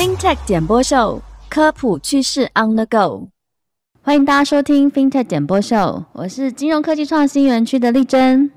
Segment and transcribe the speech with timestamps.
[0.00, 3.28] FinTech 点播秀，科普趋势 On the Go。
[4.00, 8.50] 欢迎大家收听 FinTech 点播秀，我是金融科技创新园区的丽珍。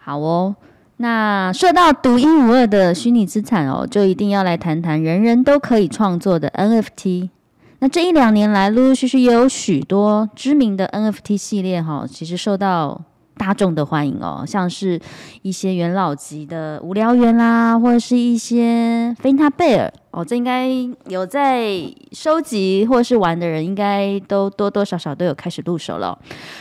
[0.00, 0.56] 好哦，
[0.96, 7.30] 那说到独一无二的虚拟资产哦，就一定要来谈谈人人都可以创作的 NFT。
[7.78, 13.00] 那这一两年来，陆陆续续也有许多知名的 NFT 系列哈，其实受到
[13.38, 15.00] 大众的欢迎哦，像是
[15.42, 20.68] 一些元老级的无聊猿啦，或者是一些菲塔贝尔哦，这应该
[21.06, 21.70] 有在
[22.12, 26.18] 收集或是玩的人，应该都多多少少都有开始入手了。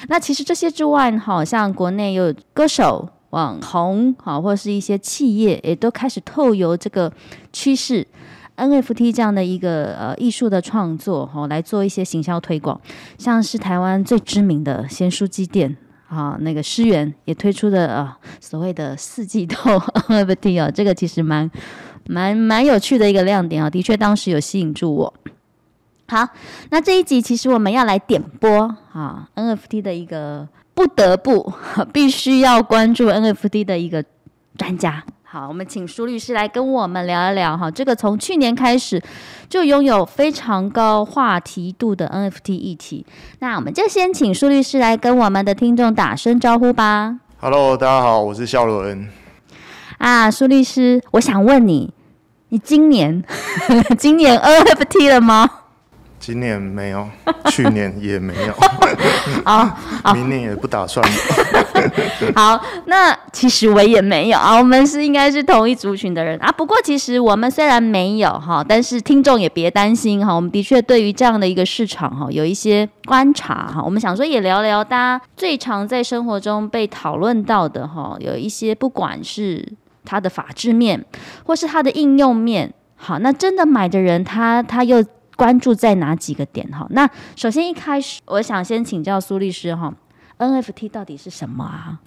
[0.08, 7.12] 那其实这些之外，好像国内有歌手、网红，好或是一些企业，也都开始透由这个
[7.52, 8.08] 趋势。
[8.58, 12.82] NFT 这样的一个呃艺术的创作哈，来做一些行销推广，
[13.20, 15.78] 像是台湾最知名的鲜蔬机店
[16.08, 19.56] 啊，那个诗源也推出的啊所谓的四季豆
[20.08, 21.50] NFT 啊，这个其实蛮
[22.06, 25.14] 蛮蛮有趣的一个亮点啊，的确当时有吸引住我。
[26.08, 26.28] 好，
[26.72, 31.54] 那这一集其实我们要来点播啊 NFT 的一个不得不
[31.92, 34.04] 必须要关注 NFT 的一个
[34.58, 35.04] 专家。
[35.30, 39.04] 好，我们请舒律师来跟我们聊一聊哈，这个从去年开始
[39.50, 43.06] 就拥有非常高话题度的 NFT 议题。
[43.40, 47.20] 那我们就先请舒律师来跟我们的听众打声招呼吧。
[47.42, 49.10] Hello，大家好，我是肖伦。
[49.98, 51.94] 啊，舒律师，我想问你，
[52.48, 53.22] 你今年
[54.00, 55.50] 今年 NFT 了吗？
[56.28, 57.08] 今年没有，
[57.50, 58.54] 去年也没有，
[59.46, 59.78] 啊，
[60.14, 61.02] 明年也不打算。
[62.36, 66.52] 好，那其实我也没有啊，我们是应该是同一族群的人啊。
[66.52, 73.82] 不过其实我们虽然没有哈，但是听众也别担心哈，我们的确对于这样的一个市场哈有一些观察哈。
[73.82, 79.66] 我们想说也聊聊大家最常在生活中被讨论到的哈，有一些不管是
[80.04, 81.06] 它的法制面，
[81.46, 85.02] 或是它的应用面，好，那真的买的人他他又。
[85.38, 86.86] 关注在哪几个点哈？
[86.90, 89.94] 那首先一开始，我想先请教苏律师哈
[90.40, 92.00] ，NFT 到底是什么啊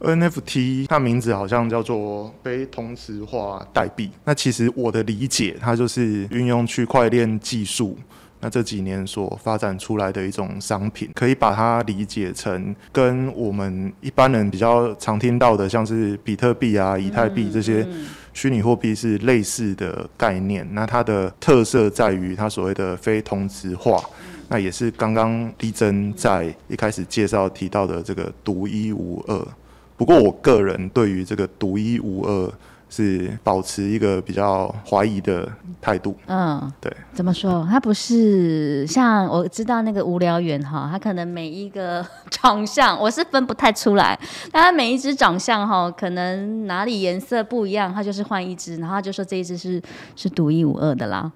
[0.00, 4.10] ？NFT 它名字好像叫做非同质化代币。
[4.24, 7.96] 那其实我的理解，它就是运用区块链技术，
[8.40, 17.86] 那这几年所发展出来的一种商品，可以把它理解成跟我们一般人比较常听到的，像是比特币啊、以太币这些。
[18.36, 23.98] 虚拟货币是类似的概念，那它的特色在于它所谓的非同质化，
[24.48, 29.48] 那也是刚刚丽珍在一开始介绍提到的这个独一无二。
[29.96, 32.52] 不过我个人对于这个独一无二。
[32.88, 35.48] 是保持一个比较怀疑的
[35.80, 36.16] 态度。
[36.26, 36.90] 嗯，对。
[37.12, 37.66] 怎么说？
[37.70, 44.18] 他不是像我知道那个无聊猿哈，他可能每一个长相我是分不太出来，
[44.52, 49.82] 但他每一只长相哈，可能哪里颜色不一样，他就是换一只，然后就说这一只是
[50.14, 51.30] 是独一无二的啦。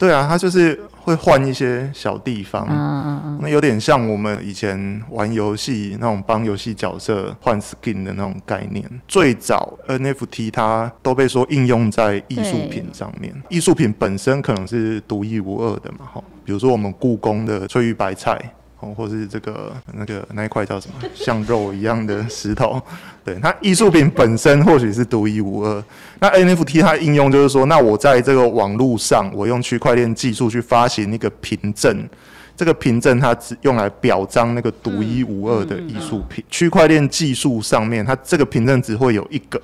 [0.00, 8.82] 对啊，它就是会换一些小地方，嗯嗯嗯，那有点像我们以前玩游戏那种帮游戏角色换 skin 的那种概念。
[9.06, 18.40] 最早 NFT 它都被说应用在艺术品上面，艺术品本身可能是独一无二的嘛，哈，比如说我们故宫的翠玉白菜。
[18.82, 22.80] 哦，或是这个那个那一块叫什么，像肉一样的石头，
[23.24, 25.84] 对它艺术品本身或许是独一无二。
[26.20, 32.08] 那 NFT 它应用就是说，那我在这个网络上，我用区块链技术去发行一个凭证，
[32.56, 36.44] 这个凭证它只用来表彰那个独一无二的艺术品。
[36.48, 39.60] 区块链技术上面，它这个凭证只会有一个，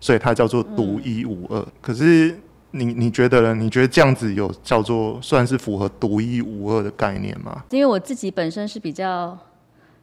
[0.00, 1.66] 所以它叫做独一无二。
[1.80, 2.36] 可是。
[2.74, 3.54] 你你觉得呢？
[3.54, 7.62] 你觉得这样子有叫做算是符合独一无二的概念吗？
[7.68, 9.38] 因为我自己本身是比较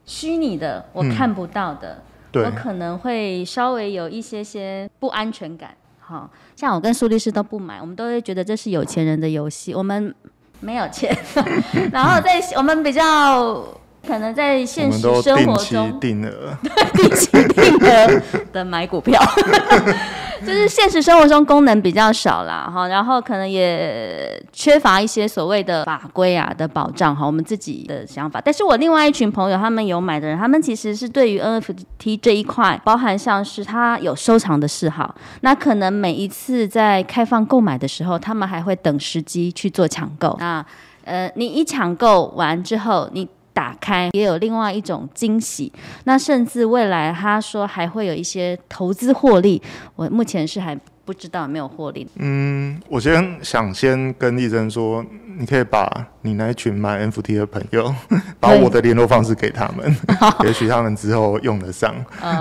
[0.05, 1.99] 虚拟的，我看不到的，
[2.33, 5.71] 我可能会稍微有一些些不安全感。
[5.99, 10.13] 好，像我跟苏律师都不买，我们都会觉得这是有钱人的游戏，我们
[10.59, 11.15] 没有钱。
[11.93, 13.63] 然后在我们比较
[14.07, 16.57] 可能在现实生活中定额，
[16.95, 19.21] 定期定额的买股票。
[20.45, 28.41] 就是现实生活中功能比较少啦，哈，然后可能也缺乏一些所谓的法规啊的保障，哈，我们自己的想法。
[28.43, 40.35] 但是我另外一群朋友，他们有买的人，他们其实是对于 NFT 这一块，包含像是他有收藏的嗜好，那可能每一次在开放购买的时候，他们还会等时机去做抢购。
[40.39, 40.65] 那
[41.03, 43.27] 呃，你一抢购完之后，你。
[43.59, 45.69] 打开也有另外一种惊喜，
[46.05, 49.61] 那甚至未来他说还会有一些投资获利，
[49.97, 50.73] 我目前是还
[51.03, 52.07] 不知道有没有获利？
[52.15, 55.03] 嗯，我先想先跟丽珍说，
[55.39, 55.89] 你可以把
[56.23, 57.95] 你那一群买 NFT 的朋友，
[58.41, 59.95] 把我的联络方式给他们，
[60.43, 61.95] 也许他们之后用得上。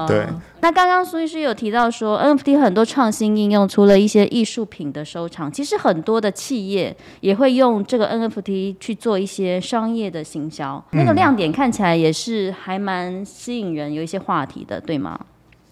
[0.08, 0.26] 对。
[0.60, 10.84] 那刚刚苏医师有提到说，NFT 很多创新应用，除了一些艺术品的收藏，其实很多的企业也会用这个 NFT 去做一些商业的行销。
[10.90, 15.16] 那个亮点看起来也是还蛮吸引人，有一些话题的，对吗？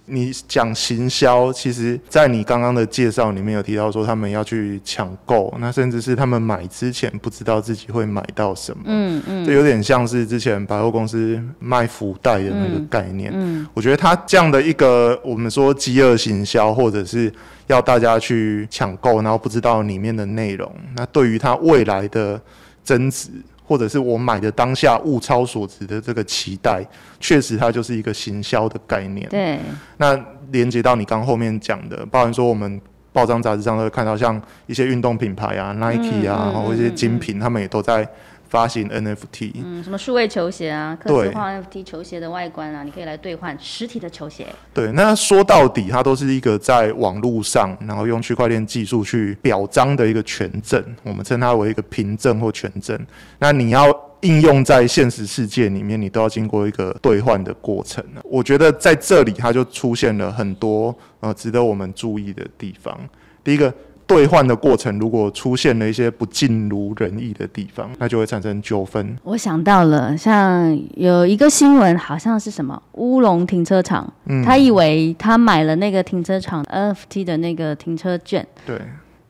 [0.06, 13.32] 你讲行销，其实，在你刚刚的介绍里面有提到说，他们要去抢购，那甚至是他们买之前不知道自己会买到什么，嗯嗯，这有点像是之前百货公司卖福袋的那个概念。
[13.35, 17.32] 嗯，我觉得他这样的一个，我们说饥饿行销，或者是
[17.67, 22.41] 要大家去抢购，然后不知道里面的内容，那对于他未来的
[22.85, 23.29] 增值。
[23.67, 26.83] 或者是我买的当下物超所值的这个期待，
[27.19, 29.29] 确实它就是一个行销的概念。
[29.29, 29.59] 对，
[29.97, 30.19] 那
[30.53, 32.81] 连接到你刚后面讲的，包含说我们
[33.13, 38.09] 报章杂志上都会看到，像一些运动品牌啊，Nike 啊，或一些精品，他们也都在。
[38.49, 44.47] 发行 NFT，嗯，什么数位球鞋啊，刻字化 NFT 球鞋的外观啊，你可以来兑换实体的球鞋。
[44.73, 52.99] 对，那说到底，它都是一个在网络上，然后用区块链技术去表彰的一个权证，我们称它为一个凭证或权证。
[53.39, 53.85] 那你要
[54.21, 58.05] 应用在现实世界里面，你都要经过一个兑换的过程。
[58.25, 62.99] 我觉得在这里，它就出现了很多呃值得我们注意的地方。
[63.43, 63.73] 第一个。
[64.06, 69.17] 兑换的过程，如果出现了一些不尽如人意的地方，那就会产生纠纷。
[69.25, 74.12] 我想到了，像有一个新闻，好像是什么乌龙停车场，
[74.44, 78.81] 他以为他买了那个停车场 NFT 的那个停车券，对，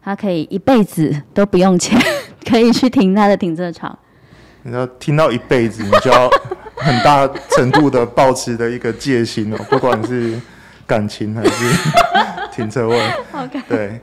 [0.03, 1.99] 他可以一辈子都不用钱，
[2.47, 3.99] 可以去停他的停车场。
[4.63, 6.29] 你要听到一辈子，你就要
[6.75, 10.39] 很大程度的保持的一个戒心哦，不管是
[10.87, 11.51] 感情还是
[12.53, 13.01] 停车位。
[13.33, 14.01] OK，对。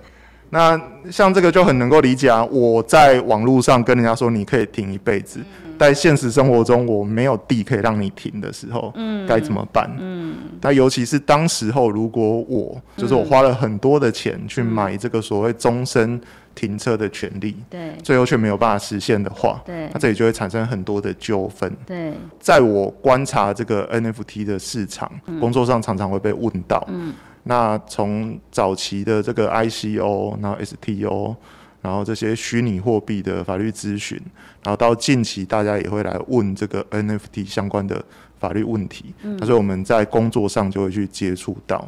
[0.54, 0.80] 那
[1.10, 2.46] 像这个就很能够理解啊！
[2.46, 5.40] 我在网络上跟人家说你可以停一辈子，
[5.80, 9.90] 在现实生活中我没有地可以让你停的时候，嗯该怎么办？
[10.00, 16.22] 嗯，那尤其是当时候，如果我就是我花了很多的钱去买这个所谓终身
[16.54, 21.76] 停车的权利，对，最后却没有办法实现的话，对，那这里就会产生很多的纠纷。
[21.84, 26.88] 对，在我观察这个 NFT 的市场工作上，常常会被问到。
[26.90, 27.12] 嗯。
[27.44, 31.36] 那从早期的这个 ICO，然后 STO，
[31.82, 34.20] 然后这些虚拟货币的法律咨询，
[34.64, 38.04] 然后到近期大家也会来问这个 NFT 相关的
[38.40, 41.88] 法律问题，所以我们在工作上就会去接触到。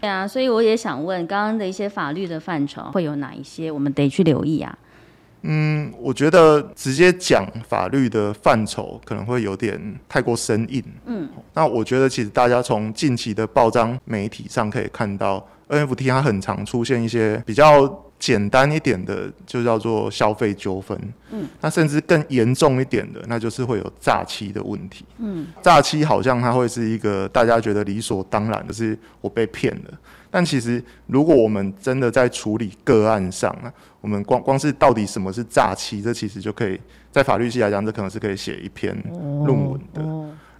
[0.00, 4.78] 对啊，所以我也想问，刚刚的一些法律的范畴会有哪一些，我们得去留意啊？
[5.42, 10.82] 嗯，我觉得直接讲法律的范畴可能会有点太过生硬。
[11.06, 20.98] 嗯，那我觉得其实大家从近期的报章媒体上可以看到，NFT 它很常出现一些比较简单一点的，就叫做消费纠纷。
[21.30, 25.04] 嗯，那甚至更严重一点的，那就是会有诈欺的问题。
[25.18, 29.98] 嗯，诈欺好像它会是一个大家觉得理所当然的，是我被骗了。
[30.30, 36.78] 但其实，如果我们真的在处理个案上啊，我们光光是到底什么是诈欺，这其实就可以
[37.10, 40.02] 在法律系来讲，这可能是可以写一篇论文的。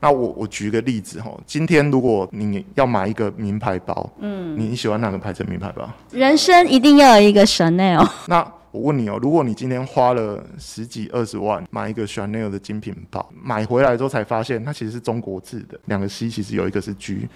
[0.01, 5.91] 那我我举个例子哈，今天如果你要买一个名牌包，嗯，你喜欢哪个牌子名牌包？
[6.13, 8.09] 人生一定要有一个 Chanel。
[8.29, 8.41] 那
[8.71, 17.29] 我问你哦，如果你今天花了十几二十万买一个 Chanel 的精品包，买回来之后才发现它其实是中国制的，两个 C 其实有一个是 G，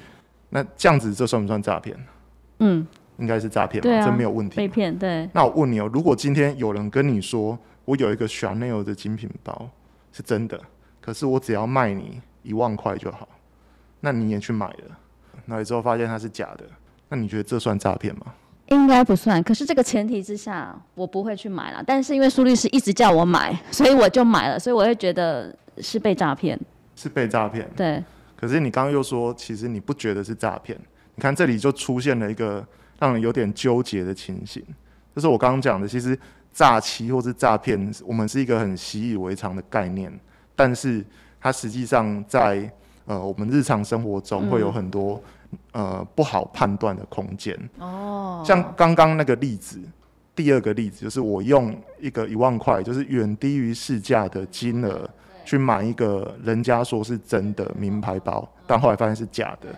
[0.51, 1.97] 那这样子这算不算诈骗？
[2.63, 2.87] 嗯，
[3.19, 4.57] 应该是诈骗吧，这没有问题。
[4.57, 5.29] 被骗，对。
[5.33, 9.69] 那我问你哦，如果今天有人跟你说，我有一个 Chanel 的精品包
[10.13, 10.61] 是真的，
[11.01, 13.29] 可是我只要卖你一万块就好，
[14.01, 14.99] 那你也去买了，
[15.47, 16.65] 那之后发现它是假的，
[17.09, 18.27] 那你觉得这算诈骗吗？
[18.67, 19.43] 应该不算。
[19.43, 21.83] 可是这个前提之下，我不会去买了。
[21.87, 26.59] 但是因为苏律师一直叫我买，所以我就买了，所以我会觉得是被诈骗。
[26.95, 27.69] 是被诈骗。
[27.77, 28.03] 对。
[28.37, 30.79] 可是你刚刚又说，其实你不觉得是诈骗。
[31.15, 32.67] 你看这里就出现了一个
[32.99, 34.65] 让人有点纠结的情形，
[35.15, 36.19] 就是我刚刚讲的，其实
[36.53, 40.13] 诈欺或是诈骗，我们是一个很习以为常的概念，
[40.57, 41.05] 但是
[41.41, 42.71] 它实际上在
[43.05, 45.23] 呃我们日常生活中会有很多
[45.73, 47.59] 呃不好判断的空间。
[47.79, 49.79] 哦，像刚刚那个例子，
[50.35, 55.09] 第二个例子就是我用一个一万块，就是远低于市价的金额
[55.45, 59.69] 去买一个人家说是真的名牌包，但后来发现是假的。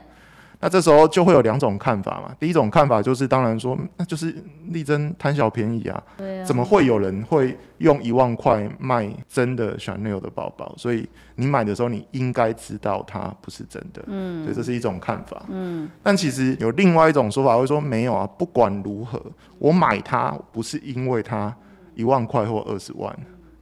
[0.65, 2.35] 那这时候就会有两种看法嘛。
[2.41, 4.35] 第一种看法就是，当然说，那就是
[4.69, 6.03] 力争贪小便宜啊。
[6.17, 6.45] 对啊。
[6.47, 10.75] 怎么会有人会用一万块卖真的 Chanel 的包包？
[10.79, 14.03] 所以你买的时候，你应该知道它不是真的。
[14.07, 14.43] 嗯。
[14.45, 15.43] 所以这是一种看法。
[15.51, 15.87] 嗯。
[16.03, 18.27] 但其实有另外一种说法，会说没有啊。
[18.39, 19.21] 不管如何，
[19.59, 21.55] 我买它不是因为它
[21.95, 23.15] 一万块或二十万，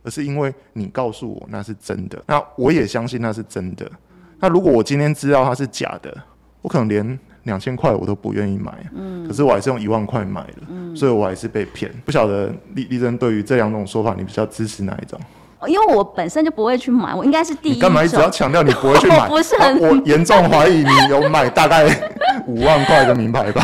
[0.04, 2.23] 而是因为你告诉我那是真的。
[2.28, 3.90] 那我也相信那是真的。
[4.38, 6.16] 那如果我今天知道它是假的，
[6.62, 11.92] 我可能连两千块我都不愿意买，嗯，可是我还是用一万块买了，嗯，所以我还是被骗。
[12.04, 15.21] 不晓得丽丽珍对于这两种说法，你比较支持哪一种？
[15.69, 17.78] 因为我本身就不会去买，我应该是第一。
[17.81, 19.26] 干嘛一直要强调你不会去买？
[19.31, 21.85] 不是很，我严重怀疑你有买大概
[22.47, 23.62] 五万块的名牌包。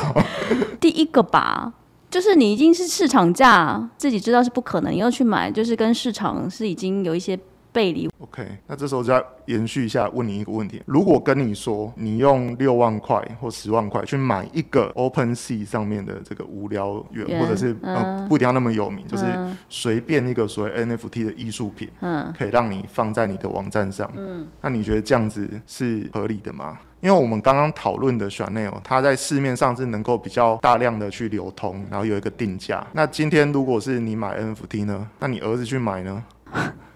[0.81, 1.73] 第一个吧，
[2.11, 7.39] 就是你已经是市场价，自己知道是不可能，你又去买，就是跟市场是已经有一些。
[7.73, 8.09] 背离。
[8.19, 19.25] OK，那这时候就要延续一下，问你一个问题：如果跟你说，你用六万块或十万块去买一个 Open Sea 上面的这个无聊园，或者是呃不一定要那么有名，就是
[19.69, 26.79] 随便一个所谓 NFT 的艺术品，嗯，可以让你放在你的网站上，嗯，那你觉得这样子是合理的吗？
[27.01, 32.85] 因为我们刚刚讨论的 Chanel，它在市面上是能够比较大量的去流通，然后有一个定价。
[32.93, 35.09] 那今天如果是你买 NFT 呢？
[35.21, 36.25] 那你儿子去买呢？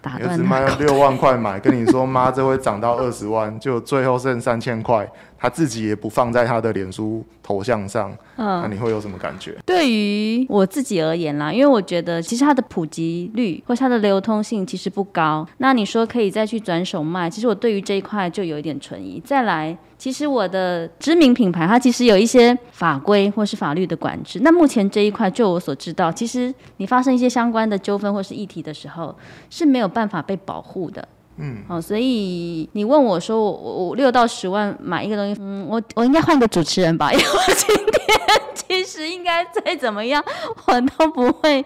[0.03, 5.09] 儿子卖六万块买，跟你说妈，这会涨到二十万，就最后剩三千块。
[5.43, 9.59] 他自己也不放在他的脸书头像上，嗯，那你会有什么感觉？
[9.67, 15.45] 对于我自己而言啦，因为我觉得其实它的普及率或它的流通性其实不高。
[15.59, 19.21] 那你说可以再去转手卖，其实我对于这一块就有一点存疑。
[19.25, 24.39] 再来，其实我的知名品牌它其实有一些法规或是法律的管制。
[24.45, 29.13] 那目前这一块，就我所知道，其实你发生一些相关的纠纷或是议题的时候，
[29.51, 31.09] 是没有办法被保护的。
[31.45, 40.25] 嗯，好，所以你问我说，我我六到十万买一个东西，嗯，我我应该换个主持人吧， 因为我今天其实应该再怎么样，
[40.67, 41.65] 我都不会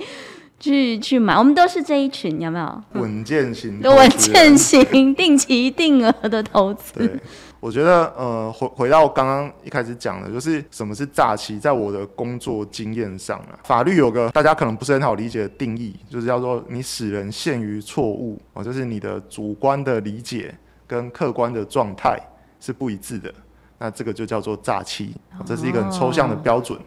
[0.59, 1.37] 去去买。
[1.37, 2.83] 我们都是这一群，有没有？
[2.95, 7.21] 稳健型，稳健型，定期定额的投资。
[7.59, 20.55] 我觉得，呃，回回到刚刚一开始讲的，就是什么是诈欺，在我的工作经验上啊，法律有个大家可能不是很好理解的定义，就是叫做你使人陷于错误，哦，就是你的主观的理解
[20.87, 22.19] 跟客观的状态
[22.61, 23.33] 是不一致的，
[23.79, 26.79] 那这个就叫做诈欺，这是一个很抽象的标准。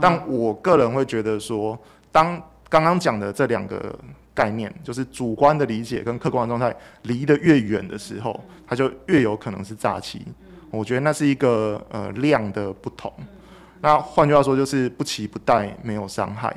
[0.00, 1.76] 但我个人会觉得说，
[2.12, 3.94] 当刚刚讲的这两个。
[4.38, 10.24] 概念就是主观的理解跟客观的状态离得越远的时候，它就越有可能是诈欺。
[10.70, 13.12] 我觉得那是一个呃量的不同。
[13.80, 16.54] 那换句话说，就是不期不待，没有伤害。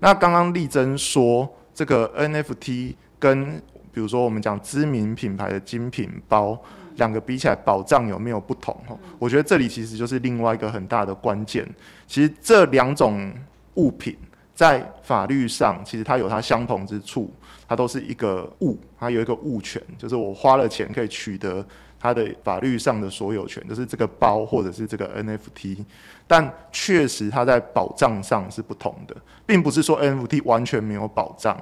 [0.00, 6.60] 那刚刚丽珍说这个 NFT 跟比如说我们讲知名品牌的精品包
[6.96, 8.76] 两个比起来，保障有没有不同？
[9.20, 11.64] 我觉得这里其实就是另外一个很大的关键。
[12.08, 13.32] 其实这两种
[13.74, 14.16] 物品。
[14.54, 17.28] 在法律上，其实它有它相同之处，
[17.66, 21.66] 它都是一个物，它有一个物权，就是我花了钱可以取得
[21.98, 25.84] 它的法律上的所有权，就是这个包或者是这个 NFT，
[26.26, 31.60] 但确实它在保障上是不同的，并不是说 NFT 完全没有保障，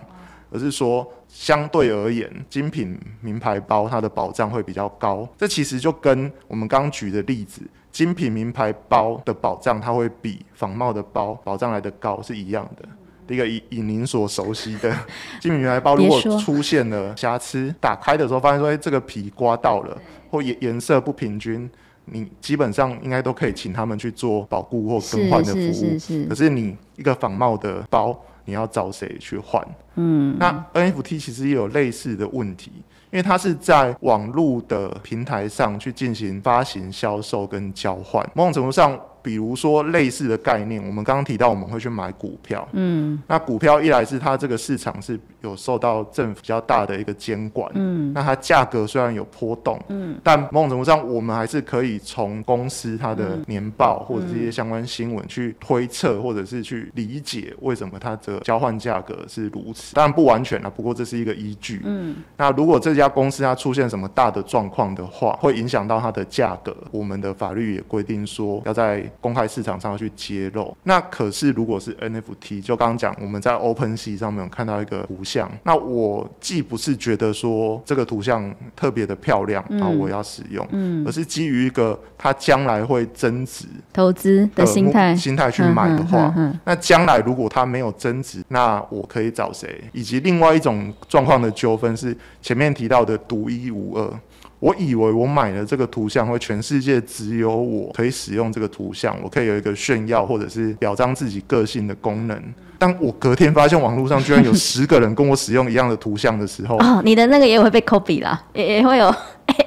[0.50, 5.26] 而是说相对而言，精品名牌包它的保障会比较高。
[5.38, 7.62] 这其实就跟我们刚举的例子。
[7.92, 12.88] 精品名牌包的保障，它会比仿冒的包保障来的高，是一样的。
[13.24, 14.90] 第一个以以您所熟悉的
[15.40, 19.96] 精品名牌包，如果出现了瑕疵，打开的时候发现说，哎，这个皮刮到了，
[20.30, 21.70] 或颜颜色不平均，
[22.06, 25.72] 你基本上应该都可以请他们去做保固或更换的服务。
[25.72, 26.24] 是是是。
[26.24, 29.66] 可是你一个仿冒的包，你要找谁去换？
[29.96, 30.36] 嗯。
[30.38, 32.72] 那 NFT 其实也有类似的问题。
[33.10, 38.98] 因为它是在网络的平台上去进行发行、销售跟交换，某种程度上。
[39.22, 85.14] 比如说类似的概念，我们刚刚提到我们会去买股票，嗯，那股票一来是它这个市场是有受到政府比较大的一个监管，嗯，那它价格虽然有波动，嗯，但某种程度上我们还是可以从公司它的年报或者这些相关新闻去推测或者是去理解为什么它的交换价格是如此，当然不完全了，不过这是一个依据，嗯，那如果这家公司它出现什么大的状况的话，会影响到它的价格，我们的法律也规定说要在公开市场上去揭露，那可是如果是 NFT，就刚刚讲我们在 OpenSea 上面有看到一个图像，那我既不是觉得说这个图像特别的漂亮啊，我要使用，嗯，而是基于一个它将来会增值投资的心态。
[85.14, 89.82] 心态去买的话，那将来如果它没有增值，那我可以找谁？
[89.92, 94.20] 以及另外一种状况的纠纷是前面提到的独一无二。
[94.62, 102.40] 我以为我买了这个图像会全世界只有我可以使用这个图像，我可以有一个炫耀或者是表彰自己个性的功能。
[102.78, 109.12] 当我隔天发现网络上居然有十个人跟我使用一样的图像的时候，哦，你的那个也会被 copy 啦，也也会有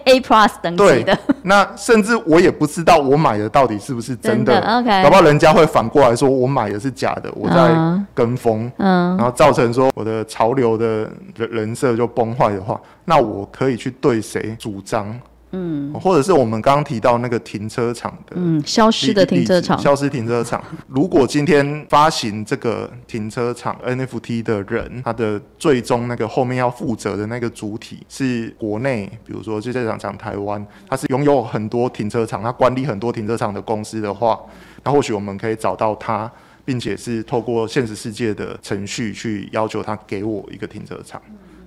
[0.05, 1.17] A plus 等级的。
[1.43, 5.03] 那甚至我也不知道我买的到底是不是真的，OK？
[5.03, 7.75] 搞不好人家会反过来说我买的是假的，我在
[8.13, 15.19] 跟风，嗯，然后造成说我的潮流的人人设就崩坏的话，那我可以去对谁主张？
[15.55, 20.61] 嗯，或者是我们刚刚提到那个停车场的，嗯，消失的停车场，消失停车场。
[20.87, 34.37] 如果今天发行这个停车场 NFT 的人，他的最终那个后面要负责的那个主体是国内，比如说就在讲讲台湾，他是拥有很多停车场，他管理很多停车场的公司的话，
[34.83, 36.29] 那或许我们可以找到他，
[36.65, 41.21] 并且是透过现实世界的程序去要求他给我一个停车场。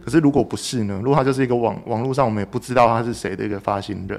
[0.09, 0.99] 可是如果不是呢？
[1.05, 4.19] 如果他就是一个网网络上我们也不知道他是谁的一个发行人，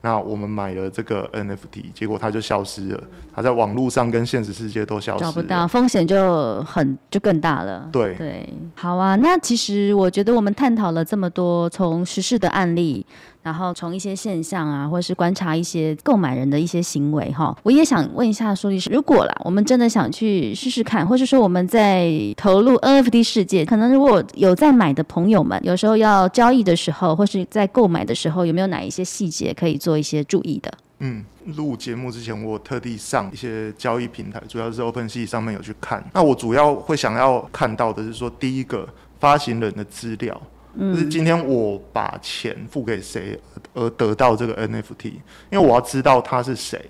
[0.00, 3.00] 那我们买了这个 NFT，结果他就消失了。
[3.32, 7.88] 他在网络上跟现实世界都消失，找不到，风险就很就更大了。
[7.92, 9.14] 对对，好啊。
[9.14, 13.06] 那其实我觉得我们探讨了这么多从实事的案例。
[13.42, 30.72] 然后从一些现象啊，或是观察一些购买人的一些行为哈，我也想问一下苏律师，如果啦，我们真的想去试试看，或是说我们在投入 NFT 世界，可能如果有在买的朋友们，有时候要交易的时候，或是在购买的时候，有没有哪一些细节可以做一些注意的？
[31.00, 31.24] 嗯，
[31.56, 36.04] 录节目之前我特地上一些交易平台，主要是 OpenSea 上面有去看。
[36.14, 40.40] 那我主要会想要看到的是说，第一个发行人的资料。
[40.78, 43.38] 就是今天我把钱付给谁
[43.74, 45.12] 而得到这个 NFT，
[45.50, 46.80] 因为我要知道他是谁，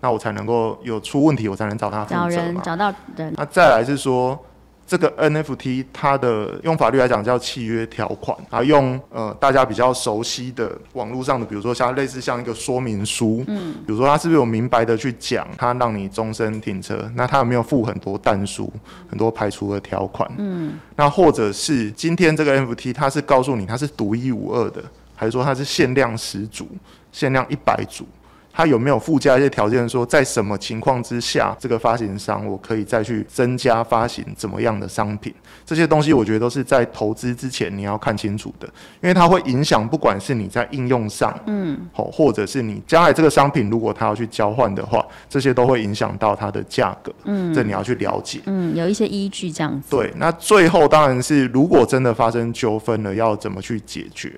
[0.00, 3.34] 那我才能够有出问题，我才能找他负责找人找到人。
[3.36, 4.38] 那再来是说。
[4.90, 18.68] 这个 NFT 它的用法律来讲叫契约条款，啊，用呃大家比较熟悉的网络上的，比如说像类似像一个说明书，嗯，比如说它是不是有明白的去讲，它让你终身停车，那它有没有附很多弹书，
[19.08, 24.82] 很多排除的条款，嗯，那或者是今天这个 NFT 它是告诉你它是独一无二的，
[25.14, 26.66] 还是说它是限量十组，
[27.12, 28.04] 限量一百组？
[28.52, 35.32] 它有没有附加一些条件，说在什么情况之下，这个发行商我可以再去增加发行怎么样的商品？
[35.64, 38.66] 这些东西我觉得都是在投资之前你要看清楚的，
[39.00, 49.90] 因为它会影响，不管是你在应用上，嗯，好，或者是你将来这个商品如果它要去交换的话，这些都会影响到它的价格，嗯，这你要去了解，嗯，有一些依据这样子。
[49.90, 54.32] 对，那最后当然是如果真的发生纠纷了，要怎么去解决？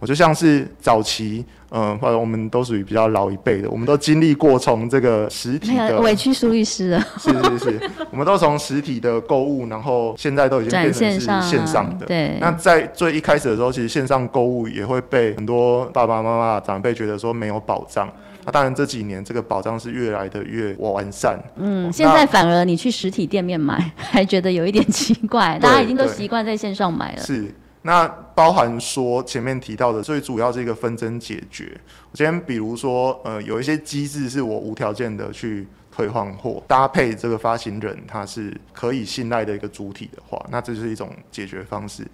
[0.00, 12.06] 我就像是早期，嗯，或者我们都属于比较老一辈的，我们都经历过从这个实体的委屈苏律师了，是是是， 我们都从实体的购物，然后现在都已经变成是线上的。
[12.06, 12.38] 对。
[12.40, 18.08] 那在最一开始的时候，其实线上购物也会被很多爸爸妈妈长辈觉得说没有保障。
[18.44, 21.38] 那当然这几年这个保障是越来的越完善。
[21.56, 27.22] 嗯，现在反而你去实体店面买，还觉得有一点奇怪，大家已经都习惯在线上买了。
[27.22, 27.52] 是。
[27.88, 31.74] 那包含说前面提到的最主要是一个纷争解决。
[32.10, 42.06] 我今天比如说，呃，有一些机制是我无条件的去退换货，搭配这个发行人他是可以信赖的一个主体的话，那这就是一种解决方式。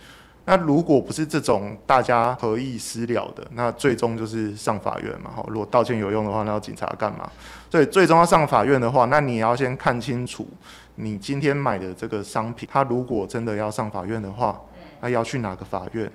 [0.44, 5.32] 那如果不是这种大家合意私了的，那最终就是上法院嘛。
[5.34, 7.28] 好，如果道歉有用的话，那要警察干嘛？
[7.68, 10.46] 所以最终要上法院的话，那你要先看清楚，
[10.94, 14.56] 你今天买的这个商品，它如果真的要上法院的话。
[15.04, 16.10] 那要去哪个法院？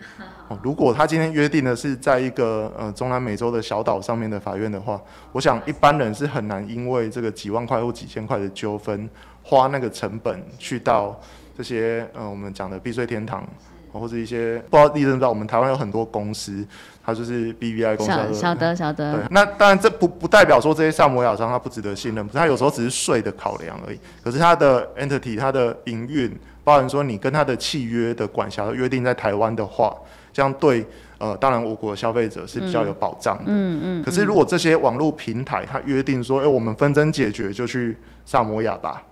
[0.47, 4.99] 哦，如果他今天约定的是在一个呃中南美洲的小岛上面的法院的话，
[5.31, 9.07] 我想一般人是很难因为这个几万块或几千块的纠纷，
[9.43, 11.15] 花那个成本去到
[11.55, 13.47] 这些呃我们讲的避税天堂，
[13.93, 16.65] 或者一些不知道你知不知道，我们台湾有很多公司，
[17.05, 19.17] 它就是 B V I 公司，晓得晓得。
[19.17, 23.99] 对，那当然这不不代表说这些萨摩亚商他不值得信任，他有时候只是税的考量而已。
[24.23, 26.35] 可是他的 entity 他的营运。
[26.63, 29.95] 包含说你跟他的契约的管辖约定在台湾的话，
[30.31, 30.85] 这样对
[31.17, 33.43] 呃，当然我国的消费者是比较有保障的。
[33.47, 34.03] 嗯嗯。
[34.03, 39.03] 可是如果这些网络平台他约定说，哎，我们纷争解决就去萨摩亚吧。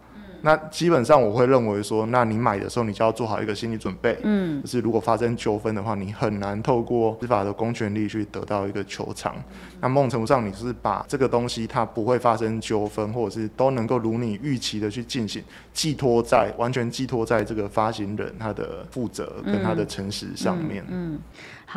[0.41, 9.36] 那基本上我会认为说，那你买的时候你就要做好一个心理准备，嗯，就是如果发生纠纷的话，你很难透过司法的公权力去得到一个求偿。
[9.82, 20.86] 那某种程度上，你是把这个东西它不会发生纠纷，或者是都能够如你预期的去进行，寄托在完全寄托在这个发行人他的负责跟他的诚实上面。
[20.89, 21.19] 嗯。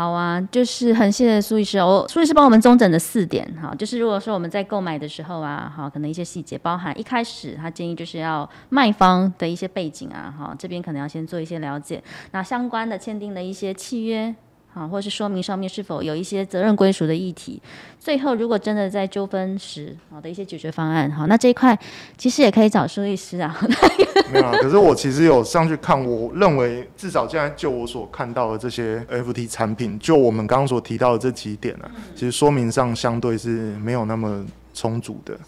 [0.01, 2.07] 好啊，就是很谢谢苏医师哦。
[2.09, 12.03] 苏医师帮我们中诊的四点哈，就是如果说我们在购买的时候啊，哈，可能一些细节包含一开始他建议就是要卖方的一些背景啊，哈，这边可能要先做一些了解。
[12.31, 14.35] 那相关的签订的一些契约
[14.73, 17.61] 啊，或是说明上面是否有一些责任归属的议题。
[17.99, 21.79] 最后，如果真的在纠纷时，好的一些解决方案，好，那这一块
[22.17, 23.55] 其实也可以找苏律师啊。
[24.33, 34.45] 没有啊，可是我其实有上去看，我认为至少现在就我所看到的这些 FT 产品，就我们刚刚所提到的这几点呢，其实说明上相对是没有那么
[34.81, 35.39] 充足的。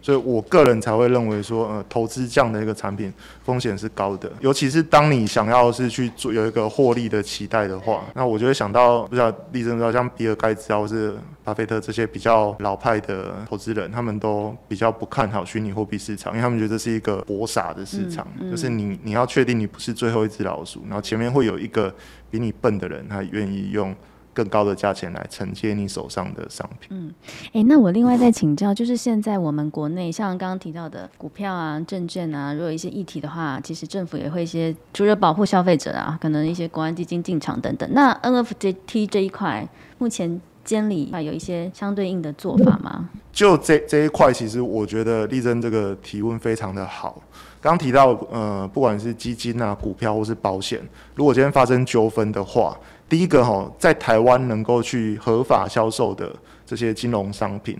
[0.00, 3.12] 所以我个人才会认为说，呃，投资这样的一个产品
[3.44, 21.92] 风险是高的，尤其是当你想要是去做有一个获利的期待的话，那我就会想到，不知道立正知道，像比尔盖茨啊，或是巴菲特这些比较老派的投资人，他们都比较不看好虚拟货币市场，因为他们觉得这是一个搏傻的市场，就是你你要确定你不是最后一只老鼠，然后前面会有一个
[22.30, 23.94] 比你笨的人，他愿意用。
[24.38, 26.90] 更高的价钱来承接你手上的商品。
[26.90, 27.12] 嗯，
[27.52, 37.92] 哎，那我另外再请教，就是现在我们国内像刚刚提到的股票啊、证券啊，如果一些议题的话，其实政府也会一些除了保护消费者啊，可能一些国安基金进场等等。
[37.92, 43.10] 那 NFT 这一块，目前监理啊有一些相对应的做法吗？
[43.32, 47.20] 就这这一块，其实我觉得丽珍这个提问非常的好。
[47.60, 50.80] 刚提到，呃，不管是基金啊、股票或是保险，
[51.16, 52.78] 如果今天发生纠纷的话。
[53.08, 56.30] 第一个哈，在台湾能够去合法销售的
[56.66, 57.78] 这些金融商品，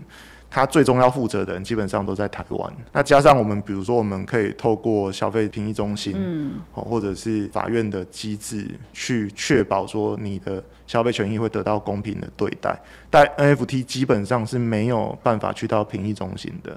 [0.49, 2.73] 它最终要负责的人基本上都在台湾。
[2.91, 12.75] 那加上我们，比如说我们可以透过消费评议中心，嗯，或者是法院的机制，去确保说你的消费权益会得到公平的对待。
[13.11, 16.75] 但 NFT 基本上是没有办法去到评议中心的。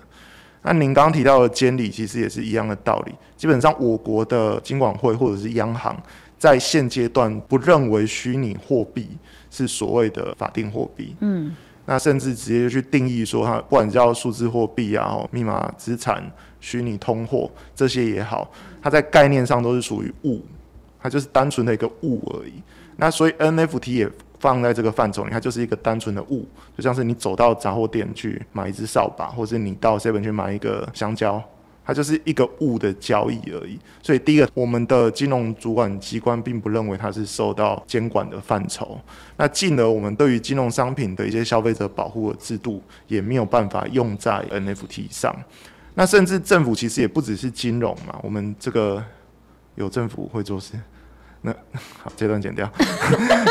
[0.64, 3.12] 那您刚刚提到的监理，其实也是一样的道理。
[3.36, 5.96] 基本上我国的金管会或者是央行。
[6.42, 9.08] 在现阶段，不认为虚拟货币
[9.48, 11.14] 是所谓的法定货币。
[11.20, 11.54] 嗯，
[11.86, 16.20] 那甚至直接去定义说，它不管叫数字货币啊、密码资产、
[16.60, 18.50] 虚拟通货这些也好，
[18.82, 20.42] 它在概念上都是属于物，
[21.00, 22.54] 它就是单纯的一个物而已。
[22.96, 26.44] 那所以 NFT 也放在这个范畴里，它就是一个单纯的物，
[26.76, 31.40] 就像是你走到杂货店去买一支扫把，或者你到 seven 去买一个香蕉。
[31.84, 39.00] 它就是一个物的交易而已，所以第一个，我们的金融主管机关并不认为它是受到监管的范畴。
[39.36, 45.34] 那进而，我们对于金融商品的一些消费者保护的制度也没有办法用在 NFT 上。
[45.94, 49.02] 那甚至政府其实也不只是金融嘛，我们这个
[49.74, 50.74] 有政府会做事。
[51.40, 51.52] 那
[52.02, 52.66] 好，这段剪掉，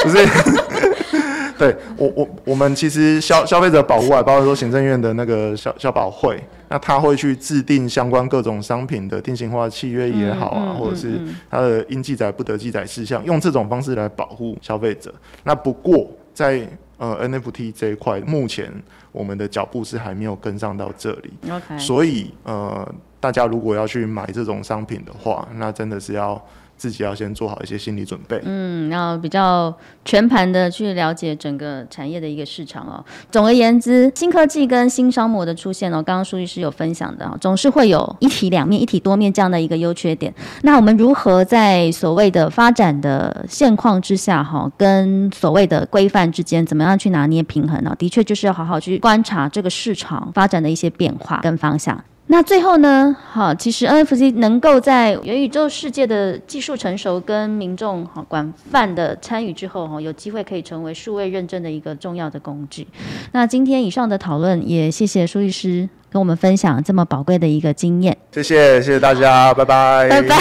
[0.03, 1.20] 不是。
[1.61, 11.19] 对我我我们其实消消费者保护啊，包括说行政院的那个消消保会，那他会去制定相关各种商品的定型化契约也好啊，或者是
[11.51, 15.13] 它的应记载不得记载事项，用这种方式来保护消费者。
[15.43, 18.73] 那不过在呃 NFT 这一块，目前
[19.11, 21.31] 我们的脚步是还没有跟上到这里。
[21.47, 26.43] OK，所以呃，大家如果要去买这种商品的话，那真的是要。
[26.81, 29.71] 自己要先做好一些心理准备，嗯，要比较
[30.03, 33.05] 全盘的去了解整个产业的一个市场哦。
[33.29, 40.33] 总而言之，新科技跟新商模的出现哦，刚刚苏律师有分享的，总是会有一体两面、一体多面这样的一个优缺点。
[40.63, 47.95] 那我们如何在所谓的发展的现况之下，哈，跟所谓的规范之间，怎么样去拿捏平衡呢？
[47.99, 52.03] 的确就是要好好去观察这个市场发展的一些变化跟方向。
[52.31, 53.13] 那最后呢？
[53.29, 62.87] 好，其实 NFC 能够在元宇宙世界的技术成熟跟民众好广泛的参与之后，哈，有机会可以成为数位认证的一个重要的工具。
[63.33, 68.17] 那今天以上的讨论，也谢谢苏律师跟我们分享这么宝贵的一个经验。
[68.31, 70.37] 谢谢，谢谢大家，拜拜，拜拜。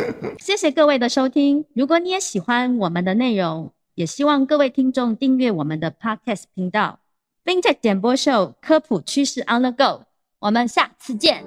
[0.40, 1.66] 谢谢各位的收听。
[1.74, 7.00] 如果你也喜欢我们的内容，也希望各位听众订阅我们的 Podcast 频道
[7.44, 10.11] FinTech 点播秀科普趋势 On the Go。
[10.42, 11.44] 我们下次见。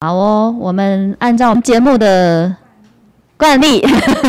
[0.00, 2.56] 好哦，我们按照节目的
[3.36, 3.86] 惯例，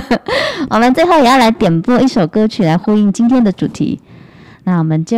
[0.69, 3.99] 我们最后也要来点播一首歌曲来呼应今天的主题。
[4.63, 5.17] 那我们就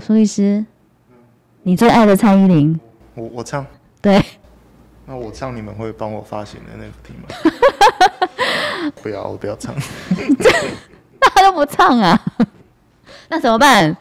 [0.00, 0.66] 苏律师，
[1.62, 2.78] 你最爱的蔡依林，
[3.14, 3.64] 我我唱。
[4.02, 4.22] 对。
[5.06, 7.28] 那我唱，你们会帮我发行的那个题吗？
[9.02, 9.74] 不要，我不要唱。
[11.34, 12.18] 他都不唱啊，
[13.28, 13.96] 那怎么办？